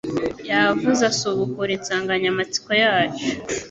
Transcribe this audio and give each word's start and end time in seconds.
Yavuze 0.49 1.01
asubukura 1.11 1.71
insanganyamatsiko 1.77 2.71
yacu 2.83 3.27